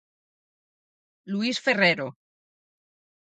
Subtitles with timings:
[1.33, 2.07] Luís Ferrero.